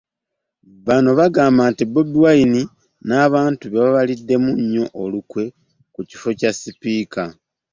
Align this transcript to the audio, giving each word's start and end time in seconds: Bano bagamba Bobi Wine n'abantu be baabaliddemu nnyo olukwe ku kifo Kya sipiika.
Bano 0.85 1.09
bagamba 1.19 1.63
Bobi 1.93 2.15
Wine 2.23 2.61
n'abantu 3.07 3.63
be 3.67 3.77
baabaliddemu 3.83 4.51
nnyo 4.59 4.85
olukwe 5.03 5.43
ku 5.93 6.01
kifo 6.09 6.29
Kya 6.39 6.51
sipiika. 6.59 7.23